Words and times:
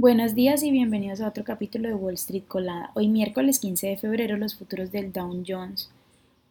Buenos 0.00 0.34
días 0.34 0.62
y 0.62 0.70
bienvenidos 0.70 1.20
a 1.20 1.28
otro 1.28 1.44
capítulo 1.44 1.86
de 1.86 1.94
Wall 1.94 2.14
Street 2.14 2.44
Colada. 2.48 2.90
Hoy 2.94 3.06
miércoles 3.06 3.58
15 3.58 3.86
de 3.86 3.96
febrero 3.98 4.38
los 4.38 4.54
futuros 4.54 4.90
del 4.90 5.12
Dow 5.12 5.44
Jones 5.46 5.90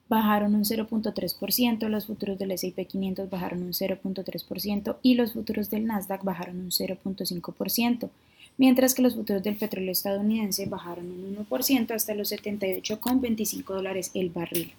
bajaron 0.08 0.54
un 0.54 0.66
0.3%, 0.66 1.88
los 1.88 2.06
futuros 2.06 2.38
del 2.38 2.52
S&P 2.52 2.86
500 2.86 3.28
bajaron 3.28 3.64
un 3.64 3.74
0.3% 3.74 4.98
y 5.02 5.16
los 5.16 5.34
futuros 5.34 5.72
del 5.72 5.88
Nasdaq 5.88 6.24
bajaron 6.24 6.60
un 6.60 6.70
0.5%, 6.70 8.10
mientras 8.60 8.94
que 8.94 9.02
los 9.02 9.16
futuros 9.16 9.42
del 9.42 9.56
petróleo 9.56 9.94
estadounidense 9.94 10.68
bajaron 10.68 11.10
un 11.10 11.36
1% 11.44 11.90
hasta 11.96 12.14
los 12.14 12.32
78,25 12.32 13.64
dólares 13.74 14.12
el 14.14 14.30
barril. 14.30 14.74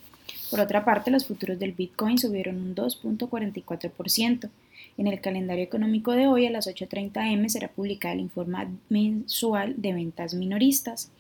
Por 0.51 0.61
otra 0.61 0.85
parte, 0.85 1.11
los 1.11 1.27
futuros 1.27 1.59
del 1.59 1.73
Bitcoin 1.73 2.19
subieron 2.19 2.57
un 2.57 2.75
2.44%. 2.75 4.51
En 4.99 5.07
el 5.07 5.21
calendario 5.21 5.65
económico 5.65 6.13
de 6.13 6.27
hoy 6.27 6.47
a 6.47 6.51
las 6.51 6.67
8.30 6.67 7.33
am 7.33 7.49
será 7.49 7.69
publicado 7.69 8.15
el 8.15 8.21
informe 8.21 8.69
mensual 8.89 9.75
de 9.77 9.93
ventas 9.93 10.35
minoristas. 10.35 11.13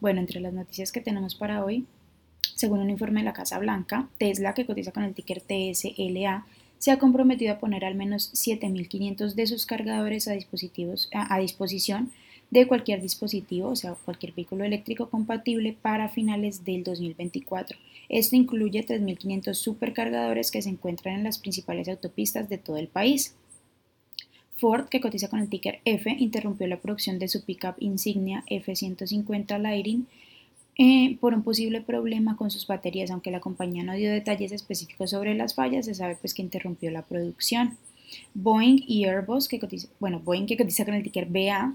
Bueno, 0.00 0.20
entre 0.20 0.40
las 0.40 0.52
noticias 0.52 0.92
que 0.92 1.00
tenemos 1.00 1.34
para 1.34 1.64
hoy, 1.64 1.86
según 2.54 2.80
un 2.80 2.90
informe 2.90 3.20
de 3.20 3.24
la 3.24 3.32
Casa 3.32 3.58
Blanca, 3.58 4.08
Tesla, 4.18 4.54
que 4.54 4.66
cotiza 4.66 4.92
con 4.92 5.02
el 5.02 5.14
ticker 5.14 5.40
TSLA, 5.40 6.46
se 6.78 6.90
ha 6.90 6.98
comprometido 6.98 7.54
a 7.54 7.58
poner 7.58 7.84
al 7.84 7.94
menos 7.94 8.30
7.500 8.34 9.32
de 9.32 9.46
sus 9.46 9.64
cargadores 9.64 10.28
a, 10.28 10.32
dispositivos, 10.32 11.08
a, 11.12 11.38
disposición 11.38 12.12
de 12.54 12.68
cualquier 12.68 13.02
dispositivo, 13.02 13.70
o 13.70 13.76
sea, 13.76 13.94
cualquier 13.94 14.32
vehículo 14.32 14.62
eléctrico 14.62 15.10
compatible 15.10 15.76
para 15.82 16.08
finales 16.08 16.64
del 16.64 16.84
2024. 16.84 17.76
Esto 18.08 18.36
incluye 18.36 18.86
3.500 18.86 19.54
supercargadores 19.54 20.52
que 20.52 20.62
se 20.62 20.70
encuentran 20.70 21.16
en 21.16 21.24
las 21.24 21.38
principales 21.38 21.88
autopistas 21.88 22.48
de 22.48 22.58
todo 22.58 22.76
el 22.76 22.86
país. 22.86 23.34
Ford, 24.56 24.88
que 24.88 25.00
cotiza 25.00 25.28
con 25.28 25.40
el 25.40 25.48
ticker 25.48 25.80
F, 25.84 26.08
interrumpió 26.16 26.68
la 26.68 26.78
producción 26.78 27.18
de 27.18 27.26
su 27.26 27.44
pickup 27.44 27.74
insignia 27.80 28.44
F-150 28.46 29.58
Lightning 29.58 30.06
eh, 30.78 31.16
por 31.20 31.34
un 31.34 31.42
posible 31.42 31.80
problema 31.80 32.36
con 32.36 32.52
sus 32.52 32.68
baterías, 32.68 33.10
aunque 33.10 33.32
la 33.32 33.40
compañía 33.40 33.82
no 33.82 33.94
dio 33.94 34.12
detalles 34.12 34.52
específicos 34.52 35.10
sobre 35.10 35.34
las 35.34 35.56
fallas, 35.56 35.86
se 35.86 35.94
sabe 35.96 36.16
pues 36.20 36.34
que 36.34 36.42
interrumpió 36.42 36.92
la 36.92 37.02
producción. 37.02 37.76
Boeing 38.32 38.84
y 38.86 39.06
Airbus, 39.06 39.48
que 39.48 39.60
bueno, 39.98 40.20
Boeing 40.20 40.46
que 40.46 40.56
cotiza 40.56 40.84
con 40.84 40.94
el 40.94 41.02
ticker 41.02 41.26
BA, 41.26 41.74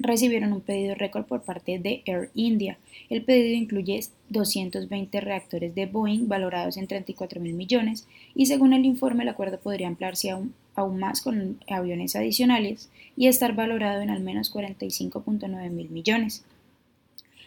recibieron 0.00 0.52
un 0.52 0.62
pedido 0.62 0.94
récord 0.94 1.26
por 1.26 1.42
parte 1.42 1.78
de 1.78 2.02
Air 2.06 2.30
India. 2.34 2.78
El 3.10 3.22
pedido 3.22 3.54
incluye 3.54 4.00
220 4.30 5.20
reactores 5.20 5.74
de 5.74 5.86
Boeing 5.86 6.26
valorados 6.26 6.76
en 6.76 6.86
34 6.86 7.40
mil 7.40 7.52
millones 7.54 8.08
y 8.34 8.46
según 8.46 8.72
el 8.72 8.86
informe 8.86 9.22
el 9.22 9.28
acuerdo 9.28 9.60
podría 9.60 9.88
ampliarse 9.88 10.30
aún, 10.30 10.54
aún 10.74 10.98
más 10.98 11.20
con 11.20 11.58
aviones 11.68 12.16
adicionales 12.16 12.90
y 13.16 13.28
estar 13.28 13.54
valorado 13.54 14.00
en 14.00 14.10
al 14.10 14.20
menos 14.20 14.52
45.9 14.52 15.70
mil 15.70 15.90
millones. 15.90 16.44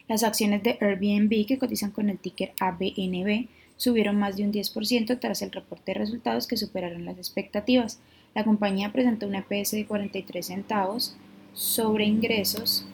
Las 0.08 0.24
acciones 0.24 0.62
de 0.62 0.78
Airbnb 0.80 1.48
que 1.48 1.58
cotizan 1.58 1.92
con 1.92 2.10
el 2.10 2.20
ticker 2.20 2.52
ABNB 2.60 3.48
subieron 3.78 4.18
más 4.18 4.38
de 4.38 4.44
un 4.44 4.54
10% 4.54 5.20
tras 5.20 5.42
el 5.42 5.52
reporte 5.52 5.94
de 5.94 6.00
resultados 6.00 6.46
que 6.46 6.58
superaron 6.58 7.06
las 7.06 7.18
expectativas. 7.18 8.00
La 8.36 8.44
compañía 8.44 8.92
presentó 8.92 9.28
un 9.28 9.36
EPS 9.36 9.72
de 9.72 9.86
43 9.86 10.46
centavos 10.46 11.16
sobre 11.54 12.06
ingresos 12.06 12.86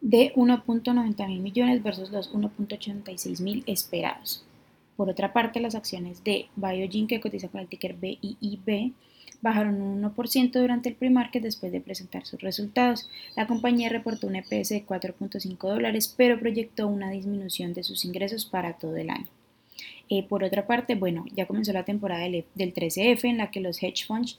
de 0.00 0.32
1.90 0.34 1.26
mil 1.26 1.40
millones 1.40 1.82
versus 1.82 2.10
los 2.10 2.32
1.86 2.32 3.40
mil 3.40 3.62
esperados. 3.66 4.44
Por 4.96 5.08
otra 5.08 5.32
parte, 5.32 5.60
las 5.60 5.74
acciones 5.74 6.24
de 6.24 6.48
Biogen, 6.56 7.06
que 7.06 7.20
cotiza 7.20 7.48
con 7.48 7.60
el 7.60 7.68
ticker 7.68 7.94
BIIB, 7.94 8.92
bajaron 9.40 9.80
un 9.80 10.02
1% 10.02 10.52
durante 10.52 10.90
el 10.90 10.94
pre-market 10.94 11.42
después 11.42 11.72
de 11.72 11.80
presentar 11.80 12.26
sus 12.26 12.40
resultados. 12.40 13.08
La 13.36 13.46
compañía 13.46 13.88
reportó 13.88 14.26
un 14.26 14.36
EPS 14.36 14.70
de 14.70 14.86
4.5 14.86 15.56
dólares, 15.56 16.12
pero 16.16 16.38
proyectó 16.38 16.86
una 16.86 17.10
disminución 17.10 17.72
de 17.72 17.82
sus 17.82 18.04
ingresos 18.04 18.44
para 18.44 18.74
todo 18.74 18.96
el 18.96 19.10
año. 19.10 19.28
Eh, 20.10 20.24
por 20.24 20.44
otra 20.44 20.66
parte, 20.66 20.96
bueno, 20.96 21.24
ya 21.34 21.46
comenzó 21.46 21.72
la 21.72 21.84
temporada 21.84 22.24
del, 22.24 22.44
13F 22.56 23.24
en 23.24 23.38
la 23.38 23.50
que 23.50 23.60
los 23.60 23.82
hedge 23.82 24.04
funds 24.06 24.38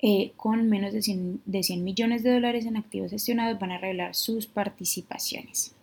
eh, 0.00 0.32
con 0.36 0.68
menos 0.68 0.92
de 0.92 1.02
100, 1.02 1.42
de 1.46 1.62
100 1.62 1.82
millones 1.82 2.22
de 2.22 2.32
dólares 2.32 2.66
en 2.66 2.76
activos 2.76 3.10
gestionados 3.10 3.58
van 3.58 3.72
a 3.72 3.78
revelar 3.78 4.14
sus 4.14 4.46
participaciones. 4.46 5.74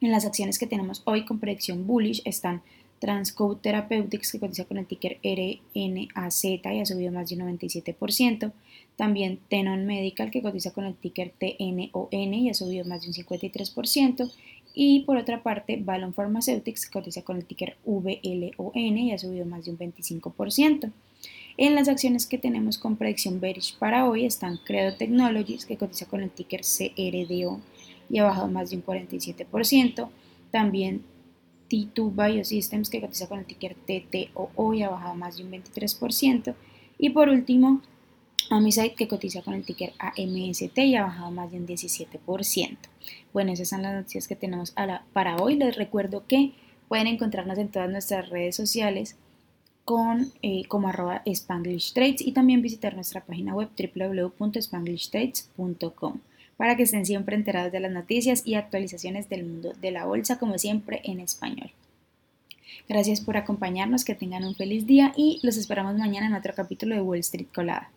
En 0.00 0.10
las 0.10 0.24
acciones 0.24 0.58
que 0.58 0.66
tenemos 0.66 1.02
hoy 1.04 1.24
con 1.24 1.38
predicción 1.38 1.86
bullish 1.86 2.22
están 2.24 2.62
Transcode 3.02 3.60
Therapeutics, 3.60 4.30
que 4.30 4.38
cotiza 4.38 4.64
con 4.64 4.78
el 4.78 4.86
ticker 4.86 5.18
RNAZ 5.24 6.44
y 6.44 6.80
ha 6.80 6.86
subido 6.86 7.10
más 7.10 7.28
de 7.28 7.34
un 7.34 7.58
97%. 7.58 8.52
También 8.96 9.40
Tenon 9.48 9.86
Medical, 9.86 10.30
que 10.30 10.40
cotiza 10.40 10.72
con 10.72 10.84
el 10.84 10.94
ticker 10.94 11.32
TNON 11.36 12.08
y 12.12 12.48
ha 12.48 12.54
subido 12.54 12.84
más 12.84 13.02
de 13.02 13.08
un 13.08 13.14
53%. 13.14 14.32
Y 14.74 15.00
por 15.00 15.16
otra 15.16 15.42
parte, 15.42 15.76
Ballon 15.82 16.14
Pharmaceutics, 16.14 16.86
que 16.86 16.92
cotiza 16.92 17.22
con 17.22 17.38
el 17.38 17.44
ticker 17.44 17.76
VLON 17.84 18.98
y 18.98 19.12
ha 19.12 19.18
subido 19.18 19.46
más 19.46 19.64
de 19.64 19.72
un 19.72 19.78
25%. 19.78 20.92
En 21.58 21.74
las 21.74 21.88
acciones 21.88 22.26
que 22.26 22.38
tenemos 22.38 22.78
con 22.78 22.96
predicción 22.96 23.40
bearish 23.40 23.76
para 23.78 24.08
hoy 24.08 24.24
están 24.24 24.58
Credo 24.64 24.96
Technologies, 24.96 25.66
que 25.66 25.76
cotiza 25.76 26.06
con 26.06 26.22
el 26.22 26.30
ticker 26.30 26.62
CRDO 26.62 27.60
y 28.08 28.18
ha 28.18 28.24
bajado 28.24 28.48
más 28.48 28.70
de 28.70 28.76
un 28.76 28.84
47%. 28.84 30.08
También 30.50 31.04
T2 31.68 32.14
Biosystems 32.14 32.88
que 32.88 33.00
cotiza 33.00 33.28
con 33.28 33.40
el 33.40 33.46
ticker 33.46 33.74
TTOO 33.74 34.74
y 34.74 34.82
ha 34.82 34.90
bajado 34.90 35.14
más 35.14 35.36
de 35.36 35.44
un 35.44 35.50
23%. 35.52 36.54
Y 36.98 37.10
por 37.10 37.28
último, 37.28 37.82
Amisite 38.50 38.94
que 38.94 39.08
cotiza 39.08 39.42
con 39.42 39.54
el 39.54 39.64
ticker 39.64 39.92
AMST 39.98 40.78
y 40.78 40.96
ha 40.96 41.04
bajado 41.04 41.30
más 41.30 41.50
de 41.52 41.58
un 41.58 41.66
17%. 41.66 42.76
Bueno, 43.32 43.52
esas 43.52 43.68
son 43.68 43.82
las 43.82 43.94
noticias 43.94 44.28
que 44.28 44.36
tenemos 44.36 44.74
para 45.12 45.36
hoy. 45.36 45.56
Les 45.56 45.76
recuerdo 45.76 46.26
que 46.26 46.52
pueden 46.88 47.06
encontrarnos 47.06 47.58
en 47.58 47.68
todas 47.68 47.90
nuestras 47.90 48.28
redes 48.28 48.56
sociales 48.56 49.16
con, 49.84 50.32
eh, 50.42 50.64
como 50.68 50.88
arroba 50.88 51.22
Spanglish 51.26 51.92
Trades 51.92 52.20
y 52.20 52.30
también 52.32 52.62
visitar 52.62 52.94
nuestra 52.94 53.24
página 53.24 53.54
web 53.54 53.68
www.spanglishtrades.com 53.76 56.20
para 56.56 56.76
que 56.76 56.84
estén 56.84 57.06
siempre 57.06 57.34
enterados 57.34 57.72
de 57.72 57.80
las 57.80 57.90
noticias 57.90 58.46
y 58.46 58.54
actualizaciones 58.54 59.28
del 59.28 59.44
mundo 59.44 59.72
de 59.80 59.90
la 59.90 60.04
bolsa, 60.04 60.38
como 60.38 60.58
siempre 60.58 61.00
en 61.04 61.18
español. 61.20 61.72
Gracias 62.88 63.20
por 63.20 63.36
acompañarnos, 63.36 64.04
que 64.04 64.14
tengan 64.14 64.44
un 64.44 64.54
feliz 64.54 64.86
día 64.86 65.12
y 65.16 65.40
los 65.42 65.56
esperamos 65.56 65.96
mañana 65.96 66.26
en 66.26 66.34
otro 66.34 66.54
capítulo 66.54 66.94
de 66.94 67.02
Wall 67.02 67.18
Street 67.18 67.48
Colada. 67.54 67.90